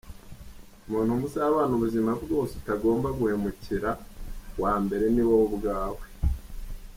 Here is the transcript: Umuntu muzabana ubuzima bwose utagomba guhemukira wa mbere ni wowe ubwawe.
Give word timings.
Umuntu 0.87 1.19
muzabana 1.21 1.73
ubuzima 1.77 2.11
bwose 2.23 2.51
utagomba 2.59 3.07
guhemukira 3.17 3.89
wa 4.61 4.73
mbere 4.83 5.05
ni 5.13 5.23
wowe 5.29 5.45
ubwawe. 5.53 6.03